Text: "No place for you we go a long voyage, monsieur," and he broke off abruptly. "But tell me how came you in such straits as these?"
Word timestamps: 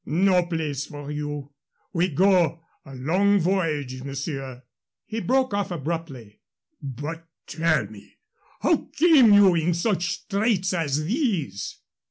"No 0.03 0.43
place 0.47 0.87
for 0.87 1.11
you 1.11 1.53
we 1.93 2.07
go 2.09 2.63
a 2.83 2.95
long 2.95 3.39
voyage, 3.39 4.01
monsieur," 4.01 4.53
and 4.53 4.61
he 5.05 5.19
broke 5.19 5.53
off 5.53 5.69
abruptly. 5.69 6.41
"But 6.81 7.27
tell 7.45 7.85
me 7.85 8.15
how 8.61 8.89
came 8.97 9.31
you 9.31 9.53
in 9.53 9.75
such 9.75 10.09
straits 10.09 10.73
as 10.73 11.03
these?" 11.05 11.77